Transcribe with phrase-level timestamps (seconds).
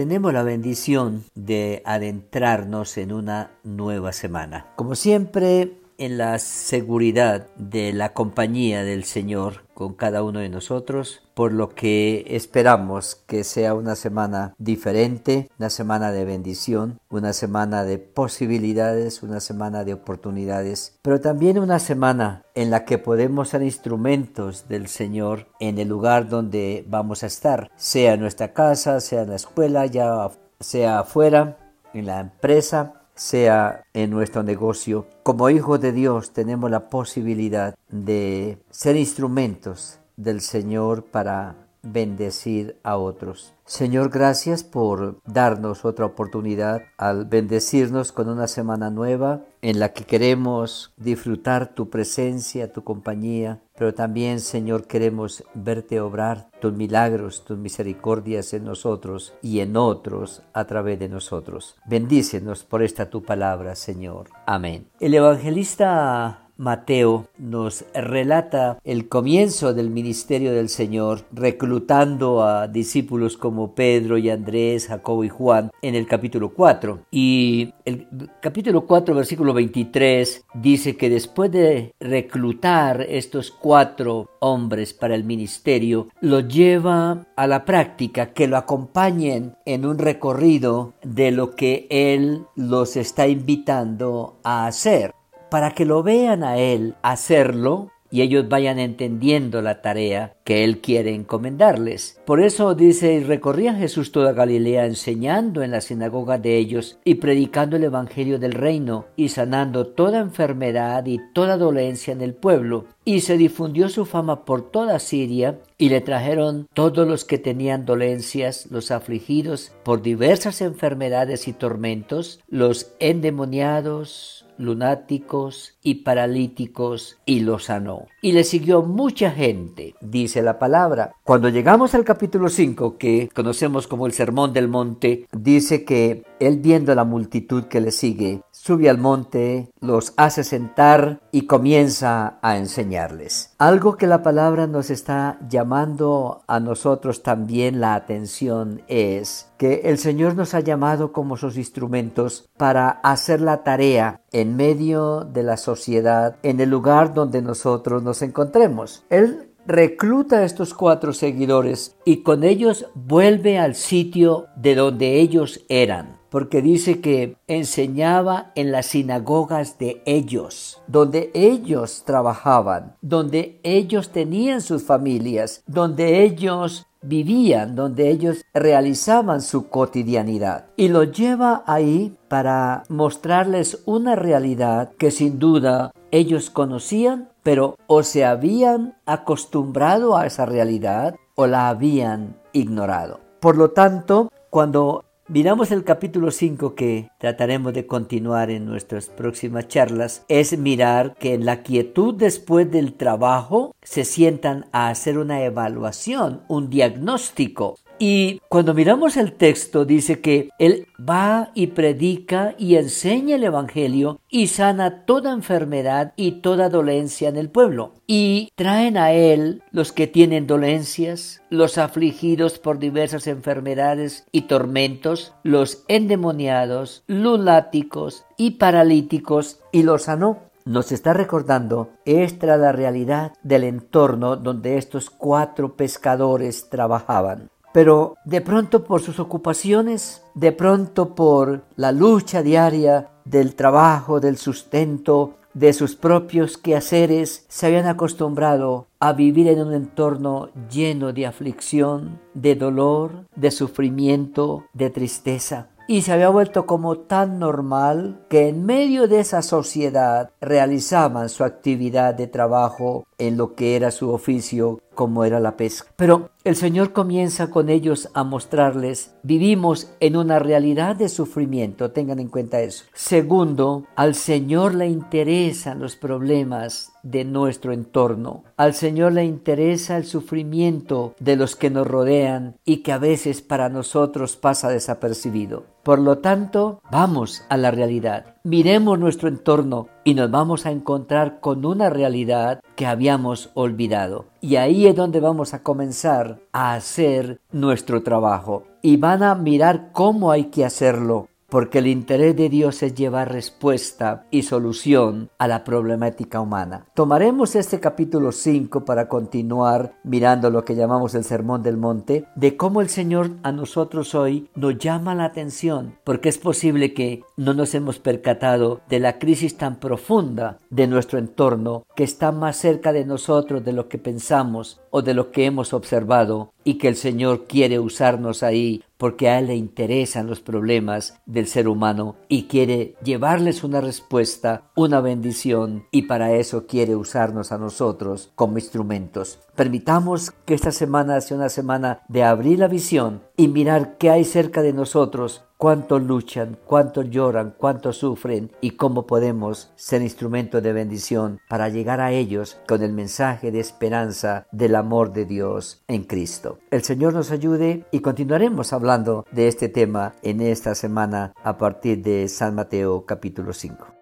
[0.00, 4.68] tenemos la bendición de adentrarnos en una nueva semana.
[4.74, 11.22] Como siempre, en la seguridad de la compañía del Señor con cada uno de nosotros,
[11.34, 17.84] por lo que esperamos que sea una semana diferente, una semana de bendición, una semana
[17.84, 23.62] de posibilidades, una semana de oportunidades, pero también una semana en la que podemos ser
[23.62, 29.22] instrumentos del Señor en el lugar donde vamos a estar, sea en nuestra casa, sea
[29.22, 30.30] en la escuela, ya
[30.60, 31.58] sea afuera,
[31.92, 35.06] en la empresa, sea en nuestro negocio.
[35.22, 42.96] Como hijos de Dios tenemos la posibilidad de ser instrumentos del Señor para bendecir a
[42.96, 43.52] otros.
[43.64, 50.04] Señor, gracias por darnos otra oportunidad al bendecirnos con una semana nueva en la que
[50.04, 57.58] queremos disfrutar tu presencia, tu compañía, pero también, Señor, queremos verte obrar tus milagros, tus
[57.58, 61.76] misericordias en nosotros y en otros a través de nosotros.
[61.86, 64.30] Bendícenos por esta tu palabra, Señor.
[64.46, 64.88] Amén.
[64.98, 73.74] El evangelista Mateo nos relata el comienzo del ministerio del Señor, reclutando a discípulos como
[73.74, 77.00] Pedro y Andrés, Jacobo y Juan en el capítulo 4.
[77.10, 78.06] Y el
[78.42, 86.08] capítulo 4, versículo 23, dice que después de reclutar estos cuatro hombres para el ministerio,
[86.20, 92.44] lo lleva a la práctica, que lo acompañen en un recorrido de lo que Él
[92.54, 95.14] los está invitando a hacer
[95.50, 100.80] para que lo vean a Él hacerlo y ellos vayan entendiendo la tarea que Él
[100.80, 102.20] quiere encomendarles.
[102.26, 107.16] Por eso dice, y recorría Jesús toda Galilea enseñando en la sinagoga de ellos y
[107.16, 112.86] predicando el Evangelio del reino y sanando toda enfermedad y toda dolencia en el pueblo.
[113.04, 117.86] Y se difundió su fama por toda Siria y le trajeron todos los que tenían
[117.86, 127.64] dolencias, los afligidos por diversas enfermedades y tormentos, los endemoniados, lunáticos y paralíticos y los
[127.64, 128.06] sanó.
[128.22, 131.14] Y le siguió mucha gente, dice la palabra.
[131.24, 136.58] Cuando llegamos al capítulo 5, que conocemos como el Sermón del Monte, dice que él
[136.58, 142.58] viendo la multitud que le sigue, sube al monte, los hace sentar y comienza a
[142.58, 143.54] enseñarles.
[143.58, 149.98] Algo que la palabra nos está llamando a nosotros también la atención es que el
[149.98, 155.58] Señor nos ha llamado como sus instrumentos para hacer la tarea en medio de la
[155.58, 159.04] sociedad, en el lugar donde nosotros nos encontremos.
[159.10, 165.60] Él recluta a estos cuatro seguidores y con ellos vuelve al sitio de donde ellos
[165.68, 174.10] eran porque dice que enseñaba en las sinagogas de ellos, donde ellos trabajaban, donde ellos
[174.10, 180.66] tenían sus familias, donde ellos vivían, donde ellos realizaban su cotidianidad.
[180.76, 188.02] Y lo lleva ahí para mostrarles una realidad que sin duda ellos conocían, pero o
[188.02, 193.20] se habían acostumbrado a esa realidad o la habían ignorado.
[193.40, 199.68] Por lo tanto, cuando Miramos el capítulo 5 que trataremos de continuar en nuestras próximas
[199.68, 200.24] charlas.
[200.26, 206.40] Es mirar que en la quietud después del trabajo se sientan a hacer una evaluación,
[206.48, 213.36] un diagnóstico y cuando miramos el texto dice que Él va y predica y enseña
[213.36, 217.92] el Evangelio y sana toda enfermedad y toda dolencia en el pueblo.
[218.06, 225.34] Y traen a Él los que tienen dolencias, los afligidos por diversas enfermedades y tormentos,
[225.42, 233.64] los endemoniados, lunáticos y paralíticos, y los sanó nos está recordando esta la realidad del
[233.64, 237.50] entorno donde estos cuatro pescadores trabajaban.
[237.72, 244.36] Pero de pronto por sus ocupaciones, de pronto por la lucha diaria del trabajo, del
[244.36, 251.26] sustento, de sus propios quehaceres, se habían acostumbrado a vivir en un entorno lleno de
[251.26, 255.68] aflicción, de dolor, de sufrimiento, de tristeza.
[255.88, 261.42] Y se había vuelto como tan normal que en medio de esa sociedad realizaban su
[261.42, 265.90] actividad de trabajo en lo que era su oficio como era la pesca.
[265.96, 272.18] Pero el Señor comienza con ellos a mostrarles, vivimos en una realidad de sufrimiento, tengan
[272.18, 272.84] en cuenta eso.
[272.92, 278.44] Segundo, al Señor le interesan los problemas de nuestro entorno.
[278.58, 283.40] Al Señor le interesa el sufrimiento de los que nos rodean y que a veces
[283.40, 285.64] para nosotros pasa desapercibido.
[285.90, 288.36] Por lo tanto, vamos a la realidad.
[288.44, 294.26] Miremos nuestro entorno y nos vamos a encontrar con una realidad que habíamos olvidado.
[294.40, 298.62] Y ahí es donde vamos a comenzar a hacer nuestro trabajo.
[298.82, 303.32] y van a mirar cómo hay que hacerlo porque el interés de Dios es llevar
[303.32, 306.86] respuesta y solución a la problemática humana.
[306.94, 312.56] Tomaremos este capítulo 5 para continuar mirando lo que llamamos el Sermón del Monte, de
[312.56, 317.54] cómo el Señor a nosotros hoy nos llama la atención, porque es posible que no
[317.54, 322.92] nos hemos percatado de la crisis tan profunda de nuestro entorno que está más cerca
[322.92, 326.96] de nosotros de lo que pensamos o de lo que hemos observado y que el
[326.96, 332.48] Señor quiere usarnos ahí porque a Él le interesan los problemas del ser humano y
[332.48, 339.38] quiere llevarles una respuesta, una bendición y para eso quiere usarnos a nosotros como instrumentos.
[339.56, 344.24] Permitamos que esta semana sea una semana de abrir la visión y mirar qué hay
[344.24, 350.72] cerca de nosotros cuánto luchan, cuánto lloran, cuánto sufren y cómo podemos ser instrumento de
[350.72, 356.04] bendición para llegar a ellos con el mensaje de esperanza del amor de Dios en
[356.04, 356.58] Cristo.
[356.70, 362.02] El Señor nos ayude y continuaremos hablando de este tema en esta semana a partir
[362.02, 363.99] de San Mateo capítulo 5.